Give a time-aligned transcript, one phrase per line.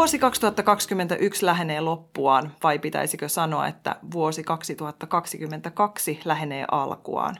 [0.00, 7.36] Vuosi 2021 lähenee loppuaan, vai pitäisikö sanoa, että vuosi 2022 lähenee alkuaan?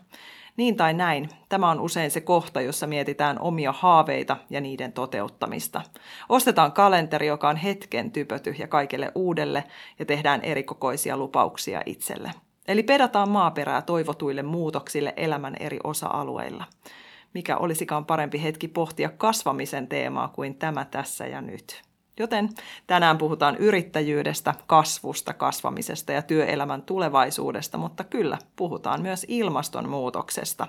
[0.56, 5.82] Niin tai näin, tämä on usein se kohta, jossa mietitään omia haaveita ja niiden toteuttamista.
[6.28, 9.64] Ostetaan kalenteri, joka on hetken typöty ja kaikille uudelle,
[9.98, 12.30] ja tehdään erikokoisia lupauksia itselle.
[12.68, 16.64] Eli pedataan maaperää toivotuille muutoksille elämän eri osa-alueilla.
[17.34, 21.89] Mikä olisikaan parempi hetki pohtia kasvamisen teemaa kuin tämä tässä ja nyt.
[22.18, 22.48] Joten
[22.86, 30.66] tänään puhutaan yrittäjyydestä, kasvusta, kasvamisesta ja työelämän tulevaisuudesta, mutta kyllä puhutaan myös ilmastonmuutoksesta.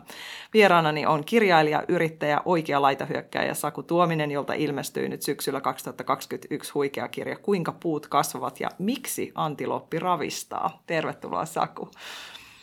[0.54, 7.38] Vieraanani on kirjailija, yrittäjä, oikea laitahyökkäjä Saku Tuominen, jolta ilmestyy nyt syksyllä 2021 huikea kirja
[7.38, 10.84] Kuinka puut kasvavat ja miksi antiloppi ravistaa.
[10.88, 11.92] Tervetuloa Saku.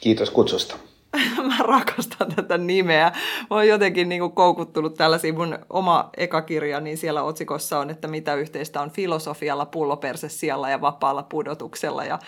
[0.01, 0.77] Kiitos kutsusta.
[1.49, 3.13] mä rakastan tätä nimeä.
[3.51, 8.09] Mä oon jotenkin niin kuin koukuttunut tällaisiin mun oma ekakirja, niin siellä otsikossa on, että
[8.09, 12.05] mitä yhteistä on filosofialla, pullopersessialla ja vapaalla pudotuksella.
[12.05, 12.19] Ja,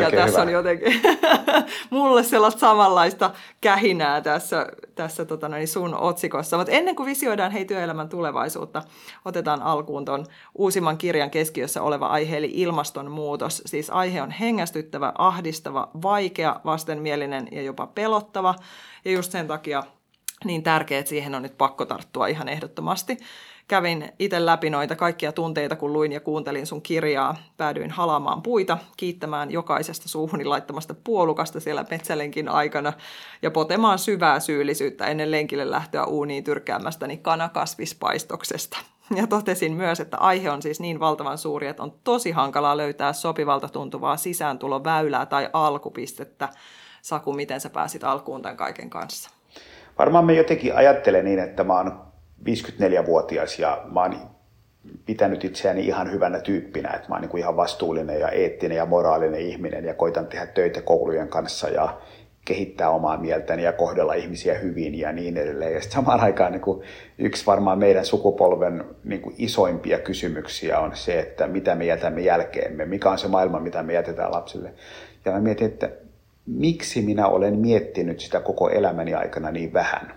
[0.00, 0.42] ja tässä hyvä.
[0.42, 1.02] on jotenkin
[1.90, 3.30] mulle sellaista samanlaista
[3.60, 6.56] kähinää tässä, tässä tota, niin sun otsikossa.
[6.56, 8.82] Mutta ennen kuin visioidaan hei työelämän tulevaisuutta,
[9.24, 13.62] otetaan alkuun tuon uusimman kirjan keskiössä oleva aihe, eli ilmastonmuutos.
[13.66, 18.54] Siis aihe on hengästyttävä, ahdistava, vaikea, vastenmielinen ja jopa pelottava pelottava.
[19.04, 19.82] Ja just sen takia
[20.44, 23.16] niin tärkeää, että siihen on nyt pakko tarttua ihan ehdottomasti.
[23.68, 27.36] Kävin itse läpi noita kaikkia tunteita, kun luin ja kuuntelin sun kirjaa.
[27.56, 32.92] Päädyin halaamaan puita, kiittämään jokaisesta suuhuni laittamasta puolukasta siellä metsälenkin aikana
[33.42, 38.78] ja potemaan syvää syyllisyyttä ennen lenkille lähtöä uuniin tyrkäämästäni kanakasvispaistoksesta.
[39.16, 43.12] Ja totesin myös, että aihe on siis niin valtavan suuri, että on tosi hankalaa löytää
[43.12, 46.48] sopivalta tuntuvaa sisääntuloväylää tai alkupistettä,
[47.02, 49.30] Saku, miten sä pääsit alkuun tämän kaiken kanssa?
[49.98, 52.00] Varmaan me jotenkin ajattelen niin, että mä oon
[52.48, 54.16] 54-vuotias ja mä oon
[55.06, 58.86] pitänyt itseäni ihan hyvänä tyyppinä, että mä oon niin kuin ihan vastuullinen ja eettinen ja
[58.86, 62.00] moraalinen ihminen ja koitan tehdä töitä koulujen kanssa ja
[62.44, 65.74] kehittää omaa mieltäni ja kohdella ihmisiä hyvin ja niin edelleen.
[65.74, 66.82] Ja samaan aikaan niin kuin
[67.18, 72.84] yksi varmaan meidän sukupolven niin kuin isoimpia kysymyksiä on se, että mitä me jätämme jälkeemme,
[72.84, 74.74] mikä on se maailma, mitä me jätetään lapsille.
[75.24, 75.90] Ja mä mietin, että
[76.46, 80.14] miksi minä olen miettinyt sitä koko elämäni aikana niin vähän.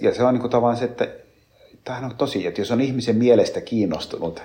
[0.00, 1.08] Ja se on niin kuin tavallaan se, että
[1.84, 4.42] tämähän on tosi, että jos on ihmisen mielestä kiinnostunut,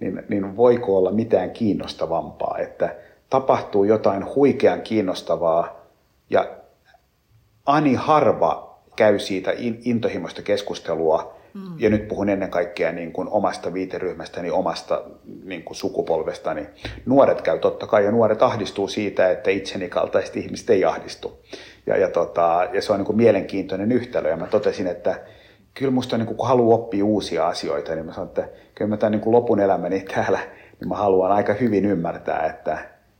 [0.00, 2.94] niin, niin voiko olla mitään kiinnostavampaa, että
[3.30, 5.86] tapahtuu jotain huikean kiinnostavaa
[6.30, 6.48] ja
[7.66, 9.52] ani harva käy siitä
[9.84, 11.74] intohimoista keskustelua Mm.
[11.78, 15.02] Ja nyt puhun ennen kaikkea niin kuin omasta viiteryhmästäni, omasta
[15.44, 16.66] niin kuin sukupolvestani.
[17.06, 21.38] Nuoret käy totta kai ja nuoret ahdistuu siitä, että itseni kaltaiset ihmiset ei ahdistu.
[21.86, 24.30] Ja, ja, tota, ja se on niin kuin mielenkiintoinen yhtälö.
[24.30, 25.20] Ja mä totesin, että
[25.74, 28.96] kyllä musta niin kuin, kun haluaa oppia uusia asioita, niin mä sanon, että kyllä mä
[28.96, 30.38] tämän niin kuin lopun elämäni täällä,
[30.80, 32.78] niin mä haluan aika hyvin ymmärtää, että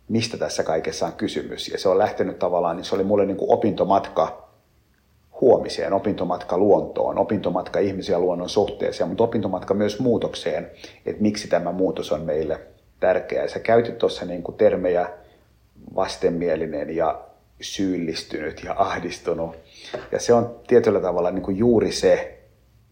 [0.08, 1.68] mistä tässä kaikessa on kysymys.
[1.68, 4.45] Ja se on lähtenyt tavallaan, niin se oli mulle niin kuin opintomatka
[5.40, 10.70] huomiseen, opintomatka luontoon, opintomatka ihmisiä luonnon suhteeseen, mutta opintomatka myös muutokseen,
[11.06, 12.60] että miksi tämä muutos on meille
[13.00, 13.48] tärkeä.
[13.48, 15.08] Sä käytit tuossa niin kuin termejä
[15.96, 17.22] vastenmielinen ja
[17.60, 19.56] syyllistynyt ja ahdistunut.
[20.12, 22.38] Ja se on tietyllä tavalla niin kuin juuri se,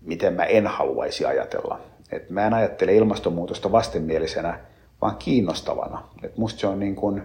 [0.03, 1.81] miten mä en haluaisi ajatella.
[2.13, 4.61] Et mä en ajattele ilmastonmuutosta vastenmielisenä,
[5.01, 6.09] vaan kiinnostavana.
[6.23, 7.23] Et musta se on niin kuin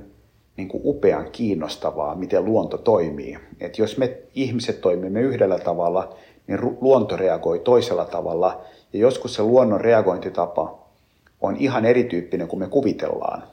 [0.59, 3.37] niin kuin upean kiinnostavaa, miten luonto toimii.
[3.59, 6.15] Et jos me ihmiset toimimme yhdellä tavalla,
[6.47, 8.61] niin luonto reagoi toisella tavalla.
[8.93, 10.79] Ja joskus se luonnon reagointitapa
[11.41, 13.43] on ihan erityyppinen kuin me kuvitellaan.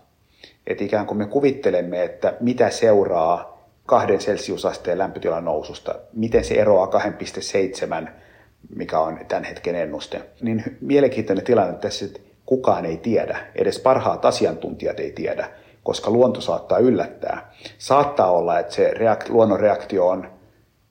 [0.67, 6.91] Et ikään kuin me kuvittelemme, että mitä seuraa kahden celsiusasteen lämpötilan noususta, miten se eroaa
[8.05, 8.08] 2,7,
[8.76, 10.23] mikä on tämän hetken ennuste.
[10.43, 15.49] Niin mielenkiintoinen tilanne tässä, että kukaan ei tiedä, edes parhaat asiantuntijat ei tiedä
[15.87, 17.53] koska luonto saattaa yllättää.
[17.79, 20.29] Saattaa olla, että se reakt- luonnon reaktio on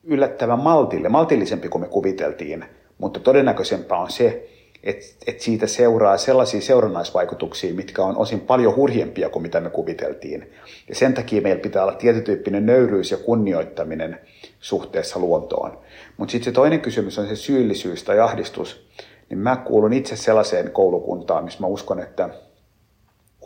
[0.04, 2.64] yllättävän maltille, maltillisempi kuin me kuviteltiin,
[2.98, 4.48] mutta todennäköisempää on se,
[4.82, 10.50] että, että siitä seuraa sellaisia seurannaisvaikutuksia, mitkä on osin paljon hurjempia kuin mitä me kuviteltiin.
[10.88, 14.20] Ja sen takia meillä pitää olla tietytyyppinen nöyryys ja kunnioittaminen
[14.60, 15.78] suhteessa luontoon.
[16.16, 18.88] Mutta sitten se toinen kysymys on se syyllisyys tai ahdistus.
[19.30, 22.28] niin mä kuulun itse sellaiseen koulukuntaan, missä mä uskon, että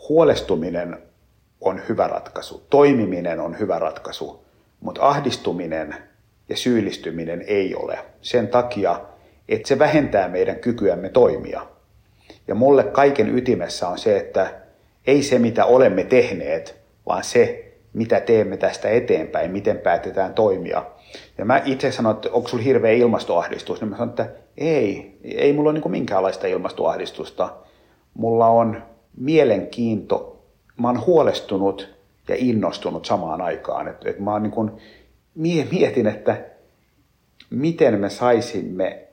[0.09, 1.10] huolestuminen
[1.61, 4.45] on hyvä ratkaisu, toimiminen on hyvä ratkaisu,
[4.79, 5.95] mutta ahdistuminen
[6.49, 7.99] ja syyllistyminen ei ole.
[8.21, 8.99] Sen takia,
[9.49, 11.67] että se vähentää meidän kykyämme toimia.
[12.47, 14.53] Ja mulle kaiken ytimessä on se, että
[15.07, 20.85] ei se mitä olemme tehneet, vaan se mitä teemme tästä eteenpäin, miten päätetään toimia.
[21.37, 25.53] Ja mä itse sanon, että onko sulla hirveä ilmastoahdistus, niin mä sanon, että ei, ei
[25.53, 27.49] mulla ole niin minkäänlaista ilmastoahdistusta.
[28.13, 28.83] Mulla on
[29.17, 30.30] mielenkiinto,
[30.81, 31.89] mä oon huolestunut
[32.27, 33.87] ja innostunut samaan aikaan.
[33.87, 34.71] Et, et mä niin kuin
[35.71, 36.37] mietin, että
[37.49, 39.07] miten me saisimme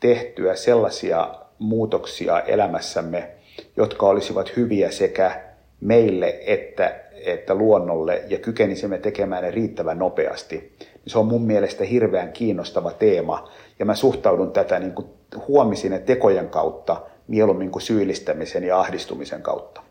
[0.00, 3.30] tehtyä sellaisia muutoksia elämässämme,
[3.76, 5.40] jotka olisivat hyviä sekä
[5.80, 10.76] meille että, että luonnolle ja kykenisimme tekemään ne riittävän nopeasti.
[11.06, 15.08] Se on mun mielestä hirveän kiinnostava teema ja mä suhtaudun tätä niin kuin
[15.48, 19.87] huomisin tekojen kautta mieluummin kuin syyllistämisen ja ahdistumisen kautta.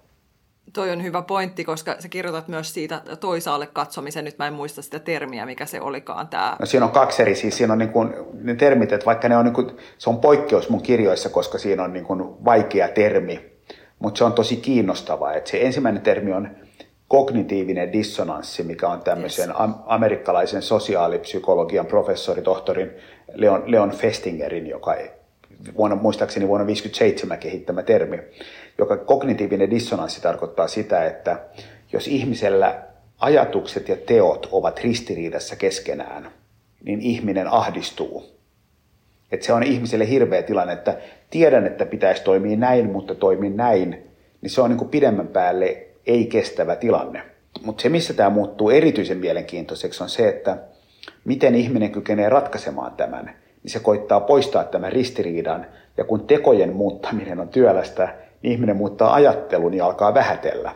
[0.77, 4.25] Toi on hyvä pointti, koska sä kirjoitat myös siitä toisaalle katsomisen.
[4.25, 6.27] Nyt mä en muista sitä termiä, mikä se olikaan.
[6.27, 6.55] Tämä.
[6.59, 9.37] No, siinä on kaksi eri, siis siinä on niin kuin, ne termit, että vaikka ne
[9.37, 13.39] on, niin kuin, se on poikkeus mun kirjoissa, koska siinä on niin kuin vaikea termi,
[13.99, 15.33] mutta se on tosi kiinnostavaa.
[15.33, 16.49] Että se ensimmäinen termi on
[17.07, 19.57] kognitiivinen dissonanssi, mikä on tämmöisen yes.
[19.85, 22.91] amerikkalaisen sosiaalipsykologian professori, tohtorin
[23.33, 24.95] Leon, Leon Festingerin, joka
[25.77, 28.19] vuonna, muistaakseni vuonna 1957 kehittämä termi,
[28.77, 31.39] joka kognitiivinen dissonanssi tarkoittaa sitä, että
[31.93, 32.83] jos ihmisellä
[33.19, 36.31] ajatukset ja teot ovat ristiriidassa keskenään,
[36.83, 38.25] niin ihminen ahdistuu.
[39.31, 40.97] Et se on ihmiselle hirveä tilanne, että
[41.29, 43.89] tiedän, että pitäisi toimia näin, mutta toimin näin,
[44.41, 47.21] niin se on niin kuin pidemmän päälle ei-kestävä tilanne.
[47.63, 50.57] Mutta se, missä tämä muuttuu erityisen mielenkiintoiseksi, on se, että
[51.25, 53.25] miten ihminen kykenee ratkaisemaan tämän.
[53.63, 55.65] Niin se koittaa poistaa tämän ristiriidan,
[55.97, 58.15] ja kun tekojen muuttaminen on työlästä,
[58.47, 60.71] ihminen muuttaa ajattelun ja alkaa vähätellä.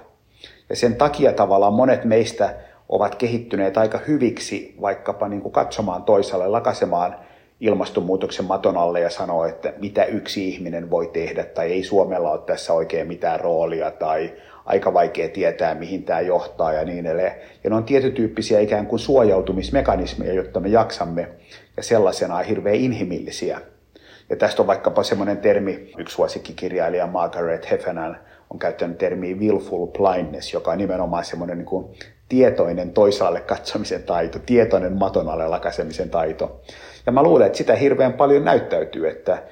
[0.69, 2.55] Ja sen takia tavallaan monet meistä
[2.89, 7.15] ovat kehittyneet aika hyviksi vaikkapa niin kuin katsomaan toisaalle, lakasemaan
[7.59, 12.41] ilmastonmuutoksen maton alle ja sanoa, että mitä yksi ihminen voi tehdä, tai ei Suomella ole
[12.45, 14.33] tässä oikein mitään roolia, tai
[14.65, 17.35] aika vaikea tietää, mihin tämä johtaa ja niin edelleen.
[17.63, 21.29] Ja ne on tietytyyppisiä ikään kuin suojautumismekanismeja, jotta me jaksamme,
[21.77, 23.61] ja sellaisena hirveän inhimillisiä.
[24.31, 28.17] Ja tästä on vaikkapa semmoinen termi, yksi suosikkikirjailija Margaret Heffernan
[28.49, 31.85] on käyttänyt termiä willful blindness, joka on nimenomaan semmoinen niin kuin
[32.29, 36.61] tietoinen toisaalle katsomisen taito, tietoinen maton alle lakasemisen taito.
[37.05, 39.43] Ja mä luulen, että sitä hirveän paljon näyttäytyy, että,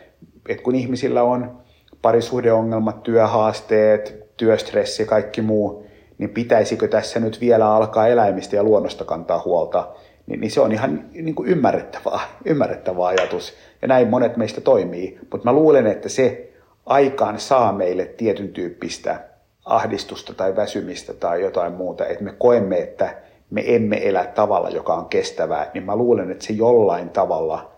[0.50, 1.62] että kun ihmisillä on
[2.02, 5.86] parisuhdeongelmat, työhaasteet, työstressi, kaikki muu,
[6.18, 9.88] niin pitäisikö tässä nyt vielä alkaa eläimistä ja luonnosta kantaa huolta,
[10.30, 13.54] niin, niin se on ihan niin kuin ymmärrettävää, ymmärrettävä ajatus.
[13.82, 15.20] Ja näin monet meistä toimii.
[15.32, 16.54] Mutta mä luulen, että se
[16.86, 19.20] aikaan saa meille tietyn tyyppistä
[19.66, 23.16] ahdistusta tai väsymistä tai jotain muuta, että me koemme, että
[23.50, 27.72] me emme elä tavalla, joka on kestävää, niin mä luulen, että se jollain tavalla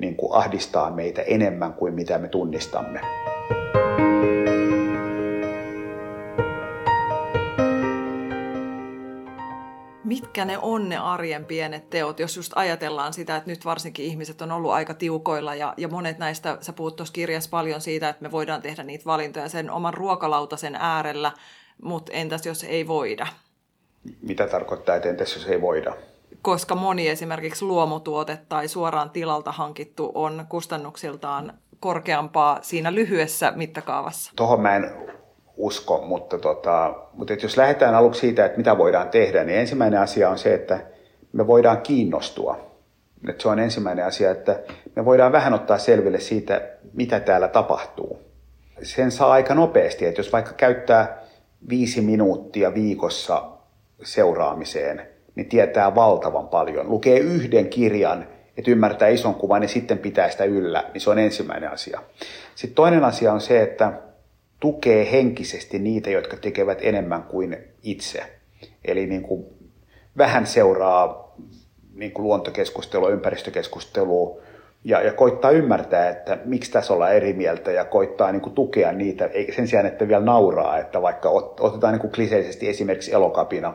[0.00, 3.00] niin kuin ahdistaa meitä enemmän kuin mitä me tunnistamme.
[10.10, 14.42] Mitkä ne on ne arjen pienet teot, jos just ajatellaan sitä, että nyt varsinkin ihmiset
[14.42, 18.22] on ollut aika tiukoilla ja, ja monet näistä, sä puhut tuossa kirjassa paljon siitä, että
[18.22, 21.32] me voidaan tehdä niitä valintoja sen oman ruokalautasen äärellä,
[21.82, 23.26] mutta entäs jos ei voida?
[24.22, 25.96] Mitä tarkoittaa, että entäs jos ei voida?
[26.42, 34.32] Koska moni esimerkiksi luomutuote tai suoraan tilalta hankittu on kustannuksiltaan korkeampaa siinä lyhyessä mittakaavassa.
[34.36, 34.90] Tuohon mä en
[35.56, 40.00] usko, mutta, tota, mutta että jos lähdetään aluksi siitä, että mitä voidaan tehdä, niin ensimmäinen
[40.00, 40.80] asia on se, että
[41.32, 42.70] me voidaan kiinnostua.
[43.28, 44.60] Että se on ensimmäinen asia, että
[44.96, 48.18] me voidaan vähän ottaa selville siitä, mitä täällä tapahtuu.
[48.82, 51.22] Sen saa aika nopeasti, että jos vaikka käyttää
[51.68, 53.44] viisi minuuttia viikossa
[54.02, 55.02] seuraamiseen,
[55.34, 56.88] niin tietää valtavan paljon.
[56.88, 58.26] Lukee yhden kirjan,
[58.56, 62.00] että ymmärtää ison kuvan, niin sitten pitää sitä yllä, niin se on ensimmäinen asia.
[62.54, 63.92] Sitten toinen asia on se, että
[64.60, 68.22] tukee henkisesti niitä, jotka tekevät enemmän kuin itse.
[68.84, 69.44] Eli niin kuin
[70.18, 71.34] vähän seuraa
[71.94, 74.40] niin kuin luontokeskustelua, ympäristökeskustelua
[74.84, 78.92] ja, ja koittaa ymmärtää, että miksi tässä ollaan eri mieltä ja koittaa niin kuin tukea
[78.92, 83.74] niitä sen sijaan, että vielä nauraa, että vaikka otetaan niin kuin kliseisesti esimerkiksi elokapina,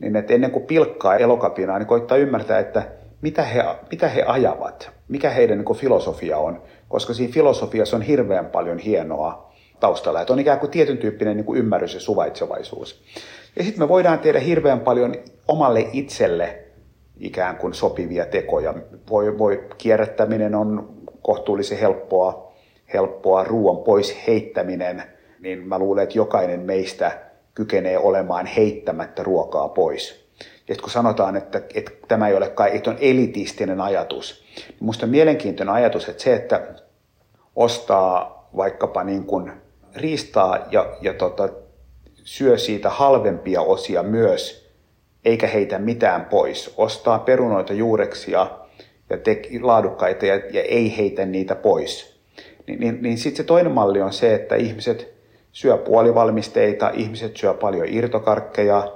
[0.00, 2.82] niin että ennen kuin pilkkaa elokapinaa, niin koittaa ymmärtää, että
[3.22, 8.02] mitä he, mitä he ajavat, mikä heidän niin kuin filosofia on, koska siinä filosofiassa on
[8.02, 9.47] hirveän paljon hienoa,
[9.80, 10.20] taustalla.
[10.20, 13.02] Että on ikään kuin tietyn tyyppinen niin kuin ymmärrys ja suvaitsevaisuus.
[13.56, 15.14] Ja sitten me voidaan tehdä hirveän paljon
[15.48, 16.58] omalle itselle
[17.20, 18.74] ikään kuin sopivia tekoja.
[19.10, 22.52] Voi, voi kierrättäminen on kohtuullisen helppoa.
[22.94, 25.02] helppoa, ruoan pois heittäminen,
[25.40, 27.18] niin mä luulen, että jokainen meistä
[27.54, 30.28] kykenee olemaan heittämättä ruokaa pois.
[30.68, 35.06] Ja kun sanotaan, että, että tämä ei ole kai, että on elitistinen ajatus, niin minusta
[35.06, 36.74] on mielenkiintoinen ajatus, että se, että
[37.56, 39.52] ostaa vaikkapa niin kuin
[39.96, 41.48] riistaa ja, ja tota,
[42.14, 44.68] syö siitä halvempia osia myös,
[45.24, 46.74] eikä heitä mitään pois.
[46.76, 48.50] Ostaa perunoita, juureksia
[49.10, 52.18] ja te, laadukkaita ja, ja ei heitä niitä pois.
[52.66, 55.14] Niin, niin, niin sitten se toinen malli on se, että ihmiset
[55.52, 58.92] syö puolivalmisteita, ihmiset syö paljon irtokarkkeja,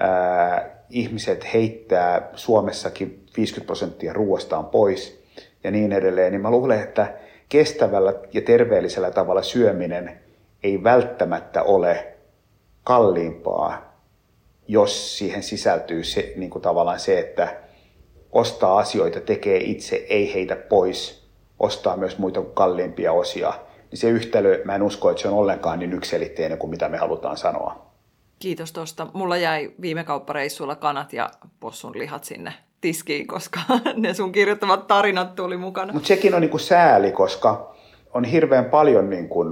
[0.00, 5.24] ää, ihmiset heittää Suomessakin 50 prosenttia ruoastaan pois
[5.64, 6.32] ja niin edelleen.
[6.32, 7.14] Niin mä luulen, että
[7.48, 10.20] kestävällä ja terveellisellä tavalla syöminen
[10.64, 12.14] ei välttämättä ole
[12.84, 13.94] kalliimpaa,
[14.68, 17.56] jos siihen sisältyy se, niin kuin tavallaan se, että
[18.32, 21.28] ostaa asioita, tekee itse, ei heitä pois,
[21.58, 23.52] ostaa myös muita kalliimpia osia,
[23.90, 26.98] niin se yhtälö, mä en usko, että se on ollenkaan niin ykselitteinen kuin mitä me
[26.98, 27.86] halutaan sanoa.
[28.38, 29.06] Kiitos tuosta.
[29.12, 31.30] Mulla jäi viime kauppareissulla kanat ja
[31.60, 33.60] possun lihat sinne tiskiin, koska
[33.96, 35.92] ne sun kirjoittamat tarinat tuli mukana.
[35.92, 37.74] Mutta sekin on niinku sääli, koska
[38.14, 39.44] on hirveän paljon niinku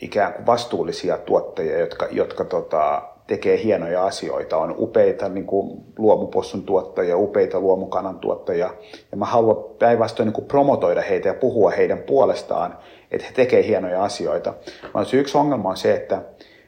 [0.00, 4.56] ikään kuin vastuullisia tuottajia, jotka, jotka tota, tekee hienoja asioita.
[4.56, 8.70] On upeita niin kuin luomupossun tuottajia, upeita luomukanan tuottajia.
[9.10, 12.78] Ja mä haluan päinvastoin niin promotoida heitä ja puhua heidän puolestaan,
[13.10, 14.54] että he tekevät hienoja asioita.
[14.94, 16.22] Vaan se yksi ongelma on se, että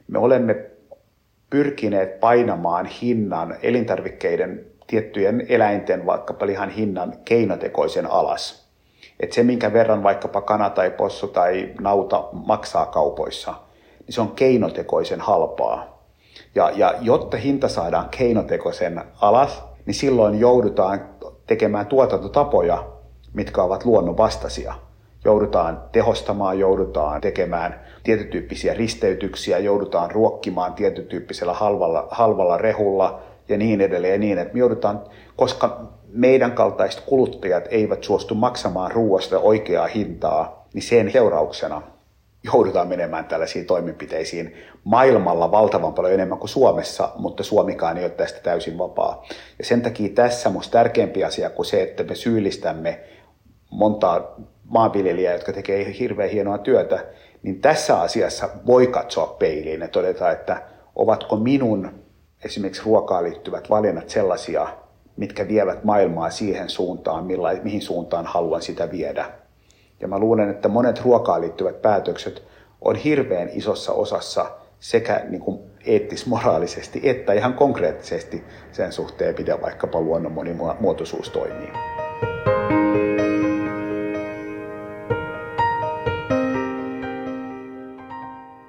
[0.09, 0.67] me olemme
[1.51, 8.62] pyrkineet painamaan hinnan elintarvikkeiden tiettyjen eläinten, vaikkapa lihan hinnan keinotekoisen alas.
[9.21, 13.55] Että se, minkä verran vaikkapa kana tai possu tai nauta maksaa kaupoissa,
[14.07, 16.03] niin se on keinotekoisen halpaa.
[16.55, 21.01] Ja, ja jotta hinta saadaan keinotekoisen alas, niin silloin joudutaan
[21.47, 22.87] tekemään tuotantotapoja,
[23.33, 24.75] mitkä ovat luonnonvastaisia.
[25.25, 34.13] Joudutaan tehostamaan, joudutaan tekemään tietytyyppisiä risteytyksiä, joudutaan ruokkimaan tietytyyppisellä halvalla, halvalla rehulla ja niin edelleen
[34.13, 35.01] ja niin, että me joudutaan,
[35.37, 35.81] koska
[36.13, 41.83] meidän kaltaiset kuluttajat eivät suostu maksamaan ruoasta oikeaa hintaa, niin sen seurauksena
[42.45, 44.55] joudutaan menemään tällaisiin toimenpiteisiin
[44.85, 49.27] maailmalla valtavan paljon enemmän kuin Suomessa, mutta Suomikaan ei ole tästä täysin vapaa.
[49.59, 53.01] Ja sen takia tässä on tärkeämpi asia kuin se, että me syyllistämme
[53.71, 57.05] montaa maanviljelijää, jotka tekee hirveän hienoa työtä,
[57.43, 60.63] niin tässä asiassa voi katsoa peiliin ja todeta, että
[60.97, 62.03] ovatko minun
[62.45, 64.69] esimerkiksi ruokaan liittyvät valinnat sellaisia,
[65.17, 69.31] mitkä vievät maailmaa siihen suuntaan, milla, mihin suuntaan haluan sitä viedä.
[70.01, 72.43] Ja mä luulen, että monet ruokaan liittyvät päätökset
[72.81, 74.51] on hirveän isossa osassa
[74.81, 81.73] sekä niin kuin eettis-moraalisesti että ihan konkreettisesti sen suhteen, miten vaikkapa luonnon monimuotoisuus toimii.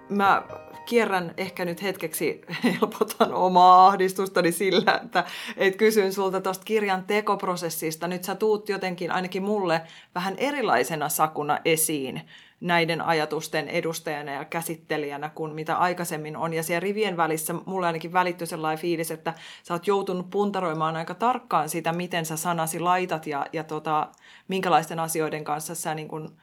[0.10, 0.44] Mä
[0.86, 5.24] kierrän ehkä nyt hetkeksi, helpotan omaa ahdistustani sillä, että
[5.58, 8.08] et kysyn sulta tuosta kirjan tekoprosessista.
[8.08, 9.82] Nyt sä tuut jotenkin ainakin mulle
[10.16, 12.22] vähän erilaisena sakuna esiin
[12.64, 16.54] näiden ajatusten edustajana ja käsittelijänä kuin mitä aikaisemmin on.
[16.54, 21.16] Ja siellä rivien välissä mulle ainakin välittyi sellainen fiilis, että sä oot joutunut puntaroimaan aika
[21.16, 24.08] tarkkaan sitä, miten sä sanasi laitat ja, ja tota,
[24.48, 26.38] minkälaisten asioiden kanssa sä niin kun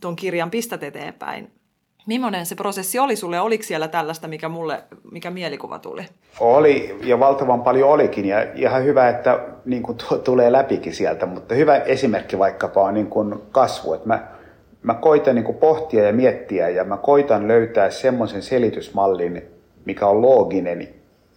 [0.00, 1.63] tuon kirjan pistät eteenpäin.
[2.06, 3.40] Millainen se prosessi oli sulle?
[3.40, 4.82] Oliko siellä tällaista, mikä mulle,
[5.12, 6.02] mikä mielikuva tuli?
[6.40, 11.54] Oli, ja valtavan paljon olikin, ja ihan hyvä, että niin kuin tulee läpikin sieltä, mutta
[11.54, 13.94] hyvä esimerkki vaikkapa on niin kuin kasvu.
[13.94, 14.26] Että mä,
[14.82, 19.42] mä koitan niin kuin pohtia ja miettiä, ja mä koitan löytää semmoisen selitysmallin,
[19.84, 20.88] mikä on looginen,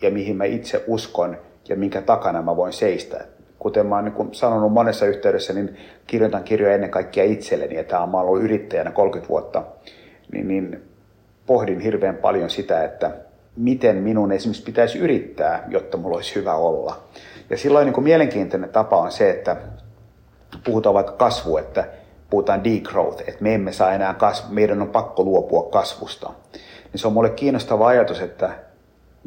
[0.01, 1.37] ja mihin mä itse uskon,
[1.69, 3.25] ja minkä takana mä voin seistä.
[3.59, 8.03] Kuten mä oon niin sanonut monessa yhteydessä, niin kirjoitan kirjoja ennen kaikkea itselleni, ja tämä
[8.03, 9.63] on, ollut yrittäjänä 30 vuotta,
[10.31, 10.81] niin, niin
[11.45, 13.11] pohdin hirveän paljon sitä, että
[13.55, 17.03] miten minun esimerkiksi pitäisi yrittää, jotta mulla olisi hyvä olla.
[17.49, 19.55] Ja silloin niin kuin mielenkiintoinen tapa on se, että
[20.63, 21.87] puhutaan vaikka kasvu, että
[22.29, 26.29] puhutaan degrowth, että me emme saa enää kasvu, meidän on pakko luopua kasvusta.
[26.53, 28.49] Niin se on mulle kiinnostava ajatus, että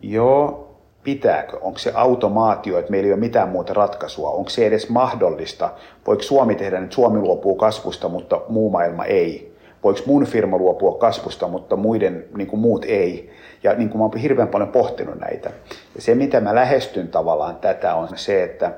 [0.03, 0.71] joo,
[1.05, 1.59] pitääkö?
[1.61, 4.31] Onko se automaatio, että meillä ei ole mitään muuta ratkaisua?
[4.31, 5.71] Onko se edes mahdollista?
[6.07, 9.50] Voiko Suomi tehdä, että Suomi luopuu kasvusta, mutta muu maailma ei?
[9.85, 13.31] Voiko mun firma luopua kasvusta, mutta muiden niin kuin muut ei.
[13.63, 15.51] Ja niin kuin mä oon hirveän paljon pohtinut näitä.
[15.95, 18.73] Ja se, mitä mä lähestyn tavallaan tätä, on se, että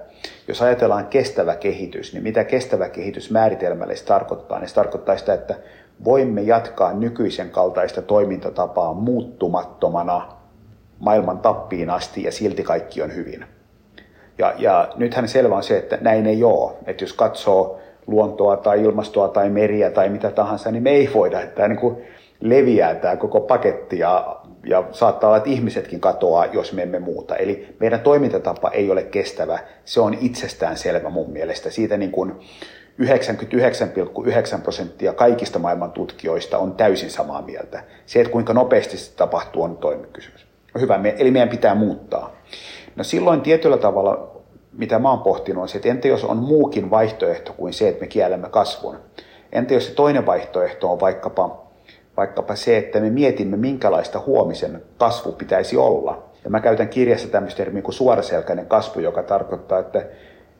[0.49, 5.55] jos ajatellaan kestävä kehitys, niin mitä kestävä kehitys määritelmällisesti tarkoittaa, niin se tarkoittaa sitä, että
[6.05, 10.29] voimme jatkaa nykyisen kaltaista toimintatapaa muuttumattomana
[10.99, 13.45] maailman tappiin asti ja silti kaikki on hyvin.
[14.39, 16.73] Ja, ja nythän selvä on se, että näin ei ole.
[16.87, 21.47] Että jos katsoo luontoa tai ilmastoa tai meriä tai mitä tahansa, niin me ei voida.
[21.47, 21.97] Tämä niin kuin
[22.41, 27.37] leviää tämä koko paketti ja, ja saattaa olla, että ihmisetkin katoaa, jos me emme muuta.
[27.37, 29.59] Eli meidän toimintatapa ei ole kestävä.
[29.85, 31.71] Se on itsestään selvä mun mielestä.
[31.71, 32.33] Siitä niin kuin
[33.01, 37.83] 99,9 prosenttia kaikista maailman tutkijoista on täysin samaa mieltä.
[38.07, 40.47] Se, että kuinka nopeasti se tapahtuu, on toinen kysymys.
[40.81, 42.37] Hyvä, eli meidän pitää muuttaa.
[42.97, 44.32] No silloin tietyllä tavalla
[44.79, 48.01] mitä mä oon pohtinut, on se, että entä jos on muukin vaihtoehto kuin se, että
[48.01, 48.97] me kiellämme kasvun?
[49.53, 51.67] Entä jos se toinen vaihtoehto on vaikkapa,
[52.17, 56.23] vaikkapa se, että me mietimme, minkälaista huomisen kasvu pitäisi olla?
[56.45, 60.07] Ja mä käytän kirjassa tämmöistä termiä kuin suoraselkäinen kasvu, joka tarkoittaa, että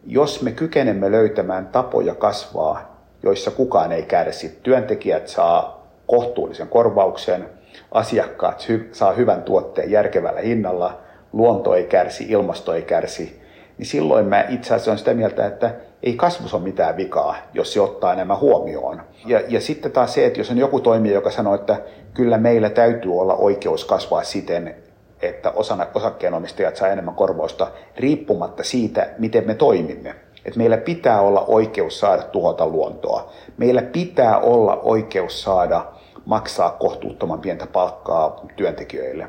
[0.07, 7.49] jos me kykenemme löytämään tapoja kasvaa, joissa kukaan ei kärsi, työntekijät saa kohtuullisen korvauksen,
[7.93, 11.01] asiakkaat saa hyvän tuotteen järkevällä hinnalla,
[11.33, 13.42] luonto ei kärsi, ilmasto ei kärsi,
[13.79, 17.73] niin silloin mä itse asiassa olen sitä mieltä, että ei kasvus ole mitään vikaa, jos
[17.73, 19.03] se ottaa nämä huomioon.
[19.27, 21.81] Ja, ja sitten taas se, että jos on joku toimija, joka sanoo, että
[22.15, 24.75] kyllä meillä täytyy olla oikeus kasvaa siten,
[25.23, 30.15] että osana, osakkeenomistajat saa enemmän korvausta riippumatta siitä, miten me toimimme.
[30.45, 33.33] Että meillä pitää olla oikeus saada tuhota luontoa.
[33.57, 35.85] Meillä pitää olla oikeus saada
[36.25, 39.29] maksaa kohtuuttoman pientä palkkaa työntekijöille.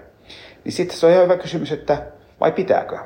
[0.64, 1.98] Niin sitten se on ihan hyvä kysymys, että
[2.40, 2.98] vai pitääkö?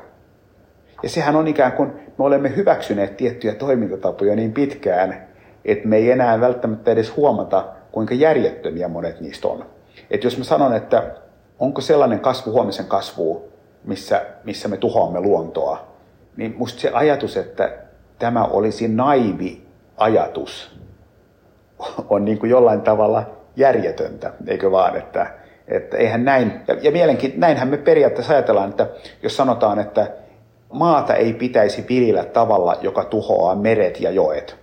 [1.02, 5.28] Ja sehän on ikään kuin me olemme hyväksyneet tiettyjä toimintatapoja niin pitkään,
[5.64, 9.66] että me ei enää välttämättä edes huomata, kuinka järjettömiä monet niistä on.
[10.10, 11.14] Että jos mä sanon, että
[11.58, 13.48] onko sellainen kasvu huomisen kasvu,
[13.84, 15.88] missä, missä me tuhoamme luontoa,
[16.36, 17.72] niin musta se ajatus, että
[18.18, 20.78] tämä olisi naivi ajatus,
[22.08, 25.26] on niin kuin jollain tavalla järjetöntä, eikö vaan, että,
[25.68, 28.86] että eihän näin, ja, ja mielenkiin, näinhän me periaatteessa ajatellaan, että
[29.22, 30.10] jos sanotaan, että
[30.72, 34.56] maata ei pitäisi viljellä tavalla, joka tuhoaa meret ja joet,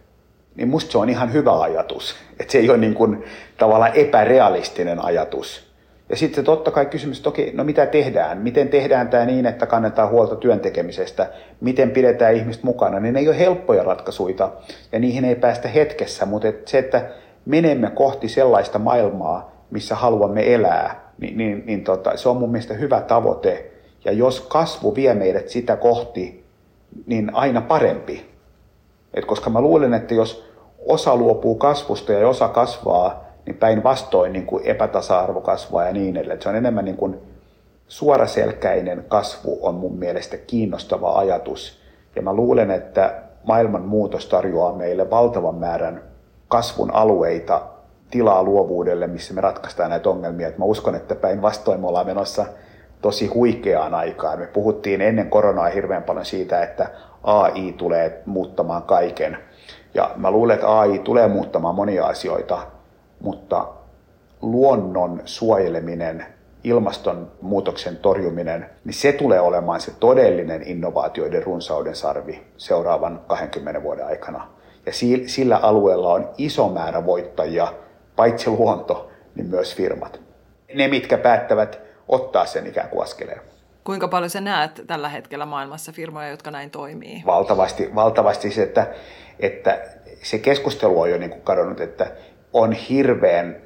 [0.56, 2.16] niin musta se on ihan hyvä ajatus.
[2.40, 3.24] Että se ei ole niin kuin
[3.58, 5.66] tavallaan epärealistinen ajatus.
[6.10, 8.38] Ja sitten totta kai kysymys, että okei, no mitä tehdään?
[8.38, 11.30] Miten tehdään tämä niin, että kannetaan huolta työntekemisestä?
[11.62, 13.00] Miten pidetään ihmiset mukana?
[13.00, 14.52] Niin ne ei ole helppoja ratkaisuja
[14.92, 17.10] ja niihin ei päästä hetkessä, mutta et se, että
[17.46, 22.74] menemme kohti sellaista maailmaa, missä haluamme elää, niin, niin, niin tota, se on mun mielestä
[22.74, 23.72] hyvä tavoite
[24.06, 26.46] ja jos kasvu vie meidät sitä kohti,
[27.06, 28.26] niin aina parempi.
[29.14, 30.46] Et koska mä luulen, että jos
[30.86, 36.42] osa luopuu kasvusta ja osa kasvaa, niin päinvastoin niin kuin epätasa-arvo kasvaa ja niin edelleen.
[36.42, 37.18] Se on enemmän niin kuin
[37.88, 41.80] suoraselkäinen kasvu on mun mielestä kiinnostava ajatus.
[42.16, 46.02] Ja mä luulen, että maailman muutos tarjoaa meille valtavan määrän
[46.48, 47.62] kasvun alueita,
[48.12, 50.48] tilaa luovuudelle, missä me ratkaistaan näitä ongelmia.
[50.48, 52.46] Et mä uskon, että päinvastoin me ollaan menossa
[53.02, 54.40] tosi huikeaan aikaan.
[54.40, 56.90] Me puhuttiin ennen koronaa hirveän paljon siitä, että
[57.24, 59.38] AI tulee muuttamaan kaiken.
[59.94, 62.58] Ja mä luulen, että AI tulee muuttamaan monia asioita,
[63.20, 63.68] mutta
[64.42, 66.26] luonnon suojeleminen,
[66.64, 74.48] ilmastonmuutoksen torjuminen, niin se tulee olemaan se todellinen innovaatioiden runsauden sarvi seuraavan 20 vuoden aikana.
[74.86, 74.92] Ja
[75.26, 77.68] sillä alueella on iso määrä voittajia,
[78.16, 80.20] paitsi luonto, niin myös firmat.
[80.74, 83.42] Ne, mitkä päättävät ottaa sen ikään kuin askeleen.
[83.84, 87.24] Kuinka paljon sä näet tällä hetkellä maailmassa firmoja, jotka näin toimii?
[87.26, 88.88] Valtavasti, valtavasti se, että,
[89.40, 89.80] että
[90.24, 92.12] se keskustelu on jo niin kuin kadonnut, että
[92.54, 93.62] on hirveän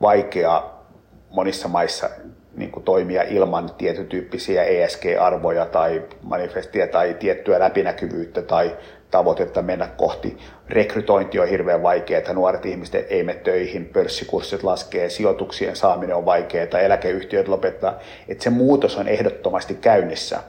[0.00, 0.70] vaikea
[1.30, 2.10] monissa maissa
[2.56, 8.76] niin kuin toimia ilman tietytyyppisiä ESG-arvoja tai manifestia tai tiettyä läpinäkyvyyttä tai
[9.10, 10.36] tavoitetta mennä kohti.
[10.68, 16.24] Rekrytointi on hirveän vaikeaa, että nuoret ihmiset ei mene töihin, pörssikurssit laskee, sijoituksien saaminen on
[16.24, 17.98] vaikeaa, eläkeyhtiöt lopettaa.
[18.28, 20.40] Että se muutos on ehdottomasti käynnissä.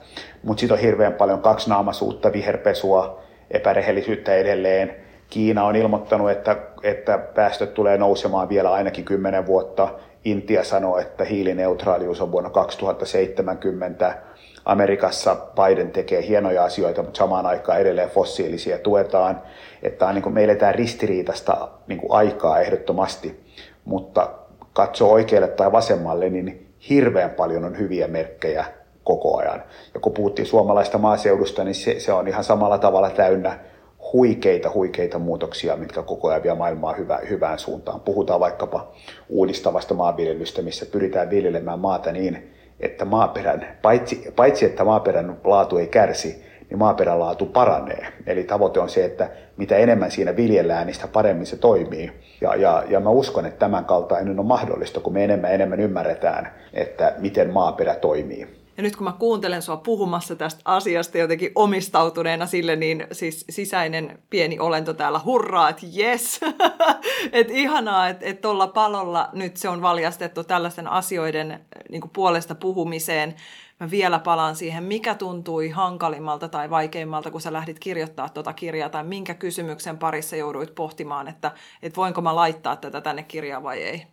[0.42, 4.96] Mutta sitten on hirveän paljon kaksinaamaisuutta, viherpesua, epärehellisyyttä edelleen.
[5.30, 9.88] Kiina on ilmoittanut, että, että päästöt tulee nousemaan vielä ainakin 10 vuotta.
[10.26, 14.18] Intia sanoo, että hiilineutraalius on vuonna 2070
[14.64, 19.42] Amerikassa Biden tekee hienoja asioita, mutta samaan aikaan edelleen fossiilisia tuetaan.
[19.82, 23.40] Että on, niin kuin, me eletään ristiriitasta niin kuin aikaa ehdottomasti,
[23.84, 24.30] mutta
[24.72, 28.64] katsoo oikealle tai vasemmalle, niin hirveän paljon on hyviä merkkejä
[29.04, 29.62] koko ajan.
[29.94, 33.58] Ja kun puhuttiin suomalaista maaseudusta, niin se, se on ihan samalla tavalla täynnä
[34.12, 38.00] huikeita, huikeita muutoksia, mitkä koko ajan vie maailmaa hyvä, hyvään suuntaan.
[38.00, 38.92] Puhutaan vaikkapa
[39.28, 45.86] uudistavasta maanviljelystä, missä pyritään viljelemään maata niin, että maaperän, paitsi, paitsi että maaperän laatu ei
[45.86, 48.06] kärsi, niin maaperän laatu paranee.
[48.26, 52.12] Eli tavoite on se, että mitä enemmän siinä viljellään, niin sitä paremmin se toimii.
[52.40, 56.52] Ja, ja, ja mä uskon, että tämän kaltainen on mahdollista, kun me enemmän enemmän ymmärretään,
[56.72, 58.65] että miten maaperä toimii.
[58.76, 64.18] Ja nyt kun mä kuuntelen sua puhumassa tästä asiasta jotenkin omistautuneena sille, niin siis sisäinen
[64.30, 66.40] pieni olento täällä hurraa, että yes!
[67.32, 71.60] että ihanaa, että et tuolla palolla nyt se on valjastettu tällaisten asioiden
[71.90, 73.34] niin puolesta puhumiseen.
[73.80, 78.88] Mä vielä palaan siihen, mikä tuntui hankalimmalta tai vaikeimmalta, kun sä lähdit kirjoittaa tuota kirjaa,
[78.88, 83.82] tai minkä kysymyksen parissa jouduit pohtimaan, että, että voinko mä laittaa tätä tänne kirjaan vai
[83.82, 84.06] ei?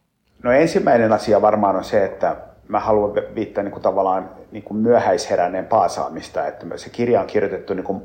[0.44, 4.78] No ensimmäinen asia varmaan on se, että mä haluan viittaa niin kuin tavallaan niin kuin
[4.78, 8.02] myöhäisheränneen paasaamista, että se kirja on kirjoitettu niin kuin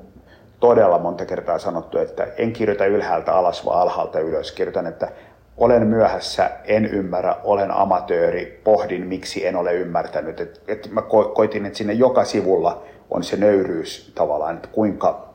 [0.60, 4.52] todella monta kertaa sanottu, että en kirjoita ylhäältä alas, vaan alhaalta ylös.
[4.52, 5.08] Kirjoitan, että
[5.56, 10.40] olen myöhässä, en ymmärrä, olen amatööri, pohdin miksi en ole ymmärtänyt.
[10.40, 15.28] Et, et mä ko- koitin, että sinne joka sivulla on se nöyryys tavallaan, että kuinka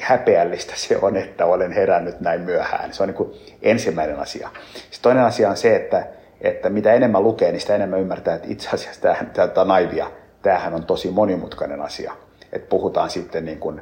[0.00, 2.92] häpeällistä se on, että olen herännyt näin myöhään.
[2.92, 4.50] Se on niin ensimmäinen asia.
[4.74, 6.06] Sitten toinen asia on se, että
[6.40, 10.10] että mitä enemmän lukee, niin sitä enemmän ymmärtää, että itse asiassa tämähän, tämä on naivia.
[10.42, 12.12] Tämähän on tosi monimutkainen asia.
[12.52, 13.80] Että puhutaan sitten niin kuin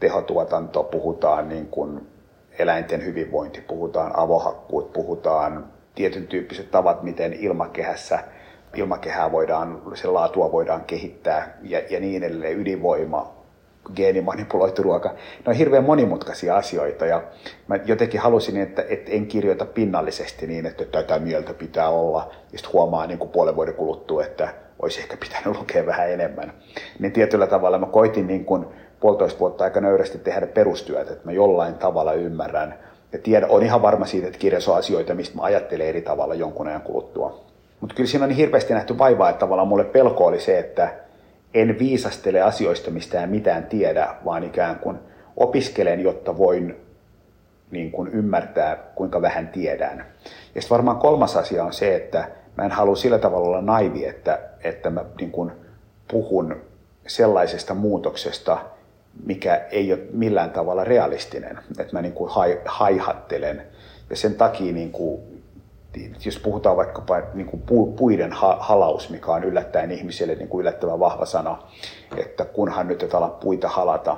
[0.00, 2.06] tehotuotanto, puhutaan niin kuin
[2.58, 8.18] eläinten hyvinvointi, puhutaan avohakkuut, puhutaan tietyn tyyppiset tavat, miten ilmakehässä
[8.74, 13.35] ilmakehää voidaan, sen laatua voidaan kehittää ja, ja niin edelleen, ydinvoima,
[13.96, 15.08] geenimanipuloitu ruoka.
[15.08, 17.22] Ne on hirveän monimutkaisia asioita ja
[17.66, 22.30] mä jotenkin halusin, että, että en kirjoita pinnallisesti niin, että tätä mieltä pitää olla.
[22.52, 24.48] Ja sitten huomaa niin kuin puolen vuoden kuluttua, että
[24.82, 26.52] olisi ehkä pitänyt lukea vähän enemmän.
[26.98, 28.66] Niin tietyllä tavalla mä koitin niin kuin
[29.00, 32.78] puolitoista vuotta aika nöyrästi tehdä perustyötä, että mä jollain tavalla ymmärrän
[33.12, 36.34] ja tiedän, on ihan varma siitä, että kirjassa on asioita, mistä mä ajattelen eri tavalla
[36.34, 37.44] jonkun ajan kuluttua.
[37.80, 40.94] Mutta kyllä siinä on niin hirveästi nähty vaivaa, että tavallaan mulle pelko oli se, että
[41.56, 44.98] en viisastele asioista, mistä en mitään tiedä, vaan ikään kuin
[45.36, 46.76] opiskelen, jotta voin
[47.70, 50.06] niin kuin ymmärtää, kuinka vähän tiedän.
[50.54, 54.06] Ja sitten varmaan kolmas asia on se, että mä en halua sillä tavalla olla naivi,
[54.06, 55.52] että, että mä niin kuin
[56.08, 56.56] puhun
[57.06, 58.58] sellaisesta muutoksesta,
[59.24, 61.58] mikä ei ole millään tavalla realistinen.
[61.78, 62.30] Että mä niin kuin
[62.64, 63.62] haihattelen.
[64.10, 65.35] Ja sen takia niin kuin
[66.24, 67.62] jos puhutaan vaikkapa niin kuin
[67.96, 71.62] puiden halaus, mikä on yllättäen ihmiselle niin kuin yllättävän vahva sana,
[72.16, 74.16] että kunhan nyt et ala puita halata,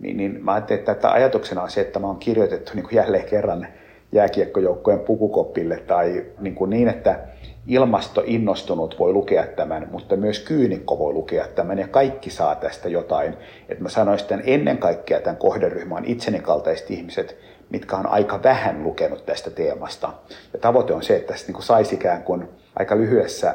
[0.00, 2.96] niin, niin mä ajattelin, että, että ajatuksena on se, että mä oon kirjoitettu niin kuin
[2.96, 3.66] jälleen kerran
[4.12, 7.18] jääkiekkojoukkojen pukukopille tai niin, kuin niin että
[7.66, 13.34] ilmastoinnostunut voi lukea tämän, mutta myös kyynikko voi lukea tämän ja kaikki saa tästä jotain.
[13.68, 17.36] Että mä sanoisin, että ennen kaikkea tämän kohderyhmän itseni kaltaiset ihmiset,
[17.70, 20.12] mitkä on aika vähän lukenut tästä teemasta.
[20.52, 23.54] Ja tavoite on se, että tästä niin saisi ikään kuin aika lyhyessä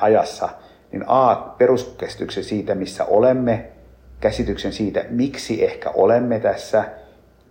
[0.00, 0.48] ajassa
[0.92, 3.66] niin A, peruskäsityksen siitä, missä olemme,
[4.20, 6.84] käsityksen siitä, miksi ehkä olemme tässä,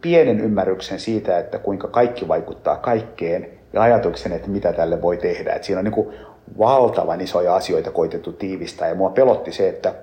[0.01, 5.53] pienen ymmärryksen siitä, että kuinka kaikki vaikuttaa kaikkeen, ja ajatuksen, että mitä tälle voi tehdä.
[5.53, 6.13] Että siinä on niin
[6.57, 9.93] valtavan isoja asioita koitettu tiivistää, ja mua pelotti se, että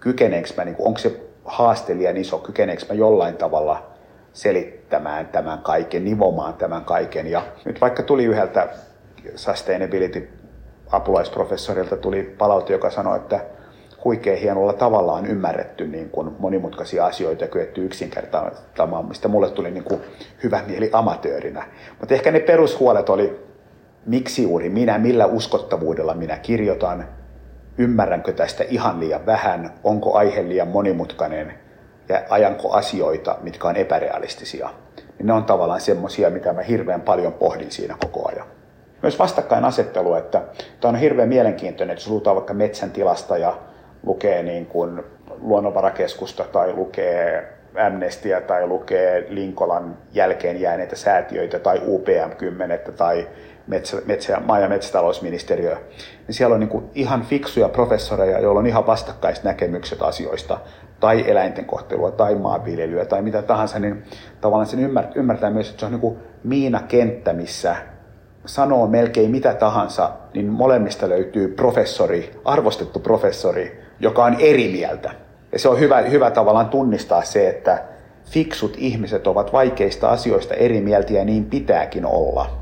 [0.00, 3.91] kykeneekö mä, niin onko se haaste liian iso, kykeneekö mä jollain tavalla
[4.32, 7.26] selittämään tämän kaiken, nivomaan tämän kaiken.
[7.26, 8.68] Ja nyt vaikka tuli yhdeltä
[9.34, 10.28] sustainability
[10.90, 13.40] apulaisprofessorilta tuli palaute, joka sanoi, että
[14.04, 19.70] huikein hienolla tavalla on ymmärretty niin kuin monimutkaisia asioita ja kyetty yksinkertaistamaan, mistä mulle tuli
[19.70, 20.00] niin kuin
[20.42, 21.64] hyvä mieli amatöörinä.
[22.00, 23.46] Mutta ehkä ne perushuolet oli,
[24.06, 27.08] miksi juuri minä, millä uskottavuudella minä kirjoitan,
[27.78, 31.61] ymmärränkö tästä ihan liian vähän, onko aihe liian monimutkainen
[32.08, 34.68] ja ajanko asioita, mitkä on epärealistisia.
[35.18, 38.46] Niin ne on tavallaan semmoisia, mitä mä hirveän paljon pohdin siinä koko ajan.
[39.02, 40.42] Myös vastakkainasettelu, että
[40.80, 43.58] tämä on hirveän mielenkiintoinen, että jos luutaan vaikka metsän tilasta ja
[44.06, 45.02] lukee niin kuin
[45.40, 47.48] luonnonvarakeskusta tai lukee
[47.86, 53.28] Amnestia tai lukee Linkolan jälkeen jääneitä säätiöitä tai UPM-10 tai
[53.66, 55.76] metsä, metsä, maa- ja metsätalousministeriö,
[56.26, 60.58] niin siellä on niin kuin ihan fiksuja professoreja, joilla on ihan vastakkaiset näkemykset asioista,
[61.02, 64.02] tai eläinten kohtelua, tai maanviljelyä, tai mitä tahansa, niin
[64.40, 67.76] tavallaan sen ymmärtää, ymmärtää myös, että se on niin kuin miinakenttä, missä
[68.46, 75.10] sanoo melkein mitä tahansa, niin molemmista löytyy professori, arvostettu professori, joka on eri mieltä.
[75.52, 77.82] Ja se on hyvä, hyvä tavallaan tunnistaa se, että
[78.24, 82.61] fiksut ihmiset ovat vaikeista asioista eri mieltä ja niin pitääkin olla.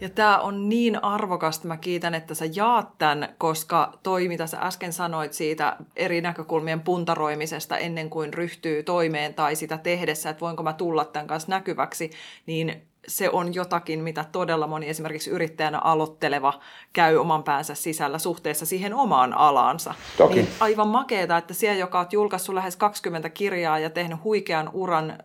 [0.00, 4.58] Ja tämä on niin arvokasta, mä kiitän, että sä jaat tämän, koska toi, mitä sä
[4.60, 10.62] äsken sanoit siitä eri näkökulmien puntaroimisesta ennen kuin ryhtyy toimeen tai sitä tehdessä, että voinko
[10.62, 12.10] mä tulla tämän kanssa näkyväksi,
[12.46, 16.60] niin se on jotakin, mitä todella moni esimerkiksi yrittäjänä aloitteleva
[16.92, 19.94] käy oman päänsä sisällä suhteessa siihen omaan alaansa.
[20.16, 20.34] Toki.
[20.34, 25.18] Niin aivan makeeta, että siellä, joka on julkaissut lähes 20 kirjaa ja tehnyt huikean uran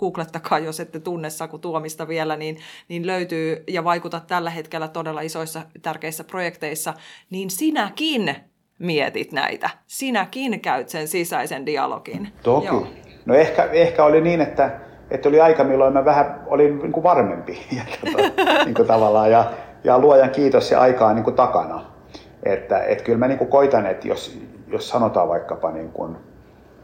[0.00, 2.56] googlettakaa, jos ette tunne Saku Tuomista vielä, niin,
[2.88, 6.94] niin löytyy ja vaikuta tällä hetkellä todella isoissa tärkeissä projekteissa,
[7.30, 8.36] niin sinäkin
[8.78, 9.70] mietit näitä.
[9.86, 12.28] Sinäkin käyt sen sisäisen dialogin.
[12.42, 12.66] Toki.
[12.66, 12.86] Joo.
[13.26, 17.04] No ehkä, ehkä oli niin, että, että oli aika, milloin mä vähän olin niin kuin
[17.04, 19.50] varmempi ja, tota, niin kuin tavallaan, ja,
[19.84, 21.84] ja luojan kiitos se aika on niin kuin takana.
[22.42, 26.16] Että, että kyllä mä niin kuin koitan, että jos, jos sanotaan vaikkapa niin kuin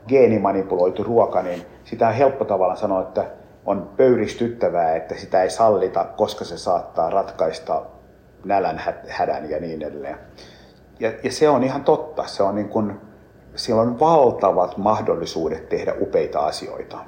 [0.09, 3.25] geenimanipuloitu ruoka, niin sitä on helppo tavallaan sanoa, että
[3.66, 7.83] on pöyristyttävää, että sitä ei sallita, koska se saattaa ratkaista
[8.45, 10.19] nälän hädän ja niin edelleen.
[11.01, 12.27] Ja, ja se on ihan totta.
[12.27, 13.01] Se on niin kuin,
[13.55, 16.99] siellä on valtavat mahdollisuudet tehdä upeita asioita.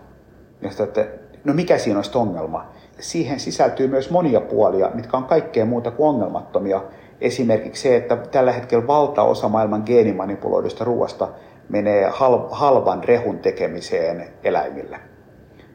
[0.63, 1.07] Ja sitä, että,
[1.45, 2.67] no mikä siinä olisi ongelma?
[2.99, 6.83] Siihen sisältyy myös monia puolia, mitkä on kaikkea muuta kuin ongelmattomia.
[7.21, 11.29] Esimerkiksi se, että tällä hetkellä valtaosa maailman geenimanipuloidusta ruoasta
[11.69, 12.11] menee
[12.51, 14.99] halvan rehun tekemiseen eläimille.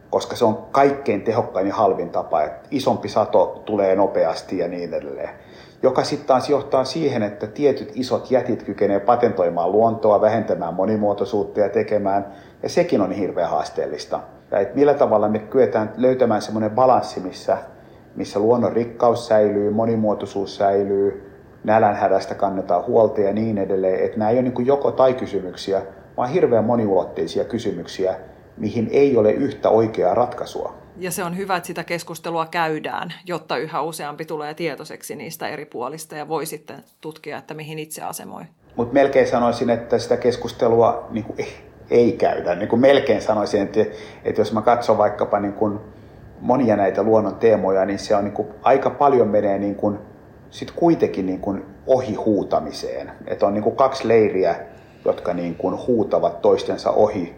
[0.09, 4.93] Koska se on kaikkein tehokkain ja halvin tapa, että isompi sato tulee nopeasti ja niin
[4.93, 5.29] edelleen
[5.83, 11.69] joka sitten taas johtaa siihen, että tietyt isot jätit kykenee patentoimaan luontoa, vähentämään monimuotoisuutta ja
[11.69, 14.19] tekemään, ja sekin on hirveän haasteellista.
[14.51, 17.57] Ja että millä tavalla me kyetään löytämään semmoinen balanssi, missä,
[18.15, 21.32] missä luonnon rikkaus säilyy, monimuotoisuus säilyy,
[21.63, 24.05] nälänhädästä kannetaan huolta ja niin edelleen.
[24.05, 25.81] Että nämä ei ole niin joko tai kysymyksiä,
[26.17, 28.15] vaan hirveän moniulotteisia kysymyksiä,
[28.57, 30.83] mihin ei ole yhtä oikeaa ratkaisua.
[30.97, 35.65] Ja se on hyvä, että sitä keskustelua käydään, jotta yhä useampi tulee tietoiseksi niistä eri
[35.65, 38.43] puolista ja voi sitten tutkia, että mihin itse asemoi.
[38.75, 41.37] Mutta melkein sanoisin, että sitä keskustelua niin kuin,
[41.89, 42.55] ei käydä.
[42.55, 43.79] Niin kuin melkein sanoisin, että,
[44.23, 45.79] että jos mä katson vaikkapa niin kuin
[46.41, 49.99] monia näitä luonnon teemoja, niin se on niin kuin, aika paljon menee niin kuin,
[50.53, 53.11] sit kuitenkin niin kuin ohi huutamiseen.
[53.27, 54.55] Että on niin kuin kaksi leiriä,
[55.05, 57.35] jotka niin kuin huutavat toistensa ohi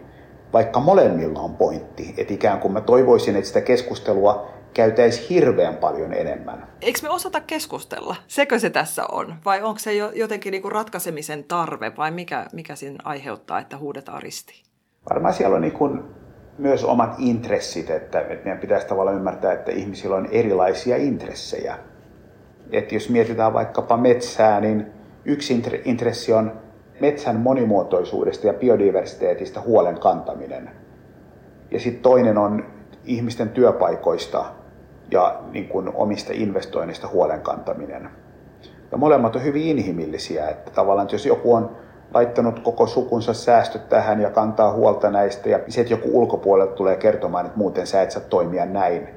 [0.52, 2.14] vaikka molemmilla on pointti.
[2.16, 6.66] Että ikään kuin mä toivoisin, että sitä keskustelua käytäisi hirveän paljon enemmän.
[6.82, 8.16] Eikö me osata keskustella?
[8.26, 9.34] Sekö se tässä on?
[9.44, 14.64] Vai onko se jotenkin niinku ratkaisemisen tarve vai mikä, mikä siinä aiheuttaa, että huudetaan ristiin?
[15.10, 16.02] Varmaan siellä on niin
[16.58, 21.78] myös omat intressit, että, että meidän pitäisi tavallaan ymmärtää, että ihmisillä on erilaisia intressejä.
[22.72, 24.86] Että jos mietitään vaikkapa metsää, niin
[25.24, 26.52] yksi intressi on
[27.00, 30.70] metsän monimuotoisuudesta ja biodiversiteetistä huolen kantaminen.
[31.70, 32.64] Ja sitten toinen on
[33.04, 34.44] ihmisten työpaikoista
[35.10, 38.10] ja niin kuin omista investoinnista huolen kantaminen.
[38.92, 41.76] Ja molemmat on hyvin inhimillisiä, että tavallaan että jos joku on
[42.14, 46.96] laittanut koko sukunsa säästöt tähän ja kantaa huolta näistä ja se, että joku ulkopuolelta tulee
[46.96, 49.08] kertomaan, että muuten sä et saa toimia näin,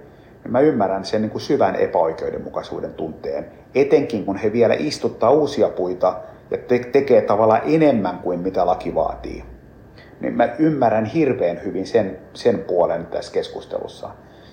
[0.48, 3.46] mä ymmärrän sen niin kuin syvän epäoikeudenmukaisuuden tunteen.
[3.76, 6.16] Etenkin kun he vielä istuttaa uusia puita
[6.52, 9.44] ja te- tekee tavallaan enemmän kuin mitä laki vaatii,
[10.20, 14.10] niin mä ymmärrän hirveän hyvin sen, sen puolen tässä keskustelussa.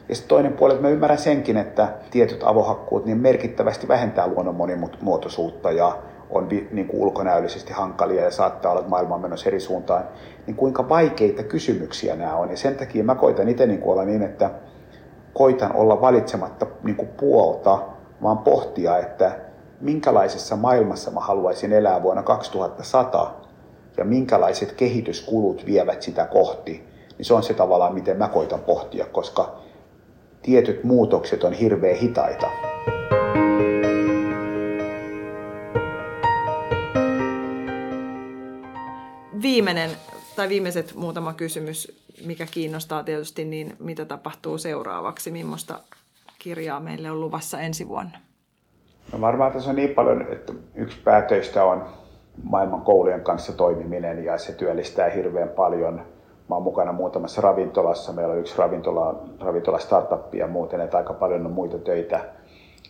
[0.08, 4.54] Ja sitten toinen puoli, että mä ymmärrän senkin, että tietyt avohakkuut niin merkittävästi vähentää luonnon
[4.54, 5.98] monimuotoisuutta ja
[6.30, 10.04] on niin kuin ulkonäöllisesti hankalia ja saattaa olla, että maailma on menossa eri suuntaan,
[10.46, 12.50] niin kuinka vaikeita kysymyksiä nämä on.
[12.50, 14.50] Ja sen takia mä koitan itse niin olla niin, että
[15.36, 17.78] koitan olla valitsematta niin kuin puolta,
[18.22, 19.38] vaan pohtia, että
[19.80, 23.40] minkälaisessa maailmassa mä haluaisin elää vuonna 2100
[23.96, 29.06] ja minkälaiset kehityskulut vievät sitä kohti, niin se on se tavallaan, miten mä koitan pohtia,
[29.06, 29.54] koska
[30.42, 32.46] tietyt muutokset on hirveän hitaita.
[39.42, 39.90] Viimeinen
[40.36, 45.30] tai viimeiset muutama kysymys, mikä kiinnostaa tietysti, niin mitä tapahtuu seuraavaksi?
[45.30, 45.80] Millaista
[46.38, 48.18] kirjaa meille on luvassa ensi vuonna?
[49.12, 51.86] No varmaan tässä on niin paljon, että yksi päätöistä on
[52.42, 55.94] maailman koulujen kanssa toimiminen ja se työllistää hirveän paljon.
[56.48, 58.12] Mä oon mukana muutamassa ravintolassa.
[58.12, 62.24] Meillä on yksi ravintola, ravintola startup ja muuten, että aika paljon on muita töitä.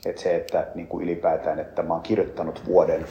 [0.07, 3.07] Että se, että niin kuin ylipäätään, että mä oon kirjoittanut vuoden,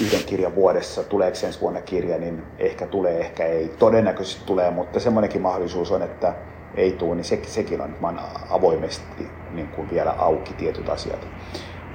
[0.00, 3.68] yhden kirjan vuodessa, tuleeko ensi vuonna kirja, niin ehkä tulee, ehkä ei.
[3.78, 6.34] Todennäköisesti tulee, mutta semmoinenkin mahdollisuus on, että
[6.74, 8.14] ei tule, niin se, sekin on, mä
[8.50, 11.28] avoimesti niin kuin vielä auki tietyt asiat.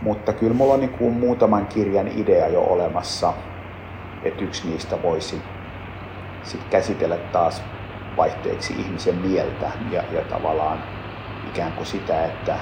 [0.02, 3.34] Mutta kyllä mulla on niin kuin muutaman kirjan idea jo olemassa,
[4.24, 5.42] että yksi niistä voisi
[6.44, 7.62] sit käsitellä taas
[8.18, 10.84] vaihteeksi ihmisen mieltä ja, ja tavallaan
[11.50, 12.60] ikään kuin sitä, että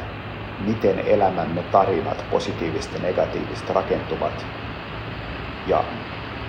[0.65, 4.45] miten elämämme tarinat, positiiviset ja negatiiviset, rakentuvat
[5.67, 5.83] ja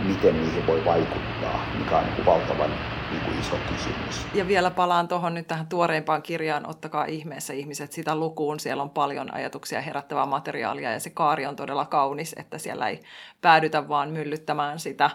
[0.05, 2.71] miten niihin voi vaikuttaa, mikä on niin valtavan
[3.11, 4.27] niin kuin iso kysymys.
[4.35, 8.61] Ja vielä palaan tuohon nyt tähän tuoreimpaan kirjaan, ottakaa ihmeessä ihmiset sitä lukuun.
[8.61, 13.03] Siellä on paljon ajatuksia herättävää materiaalia ja se kaari on todella kaunis, että siellä ei
[13.41, 15.11] päädytä vaan myllyttämään sitä,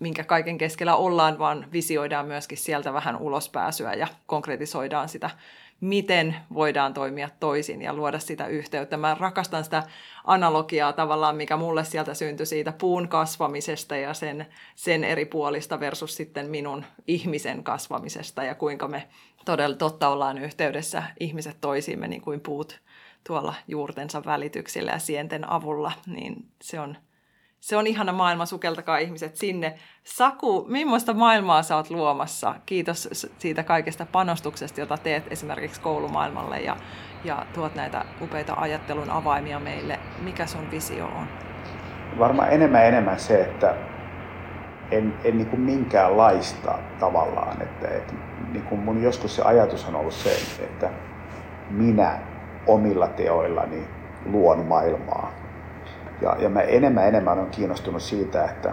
[0.00, 5.30] minkä kaiken keskellä ollaan, vaan visioidaan myöskin sieltä vähän ulospääsyä ja konkretisoidaan sitä
[5.80, 8.96] miten voidaan toimia toisin ja luoda sitä yhteyttä.
[8.96, 9.82] Mä rakastan sitä
[10.24, 16.16] analogiaa tavallaan, mikä mulle sieltä syntyi siitä puun kasvamisesta ja sen, sen eri puolista versus
[16.16, 19.08] sitten minun ihmisen kasvamisesta ja kuinka me
[19.44, 22.80] todella totta ollaan yhteydessä ihmiset toisiimme niin kuin puut
[23.26, 26.96] tuolla juurtensa välityksillä ja sienten avulla, niin se on,
[27.64, 29.74] se on ihana maailma, sukeltakaa ihmiset sinne.
[30.02, 32.54] Saku, millaista maailmaa sä oot luomassa?
[32.66, 36.76] Kiitos siitä kaikesta panostuksesta, jota teet esimerkiksi koulumaailmalle ja,
[37.24, 39.98] ja tuot näitä upeita ajattelun avaimia meille.
[40.22, 41.26] Mikä sun visio on?
[42.18, 43.74] Varmaan enemmän enemmän se, että
[44.90, 47.62] en, en niin kuin minkäänlaista tavallaan.
[47.62, 48.14] Että, että
[48.52, 50.90] niin kuin mun joskus se ajatus on ollut se, että
[51.70, 52.18] minä
[52.66, 53.88] omilla teoillani
[54.26, 55.44] luon maailmaa.
[56.22, 58.72] Ja, ja mä enemmän enemmän on kiinnostunut siitä, että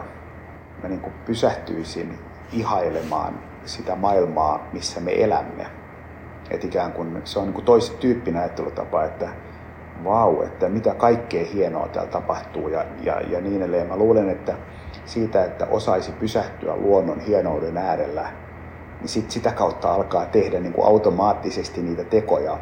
[0.83, 2.19] mä niin kuin pysähtyisin
[2.53, 5.65] ihailemaan sitä maailmaa, missä me elämme.
[6.49, 9.29] Että ikään kuin se on niin kuin toisen tyyppinen ajattelutapa, että
[10.03, 13.87] vau, että mitä kaikkea hienoa täällä tapahtuu ja, ja, ja niin edelleen.
[13.87, 14.55] Mä luulen, että
[15.05, 18.31] siitä, että osaisi pysähtyä luonnon hienouden äärellä,
[18.99, 22.57] niin sit sitä kautta alkaa tehdä niin kuin automaattisesti niitä tekoja.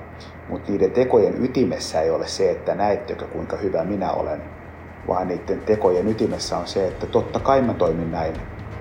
[0.50, 4.42] Mutta niiden tekojen ytimessä ei ole se, että näettekö kuinka hyvä minä olen,
[5.08, 8.34] vaan niiden tekojen ytimessä on se, että totta kai mä toimin näin,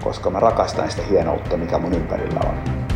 [0.05, 2.89] koska mä rakastan sitä hienoutta, mikä mun ympärillä on.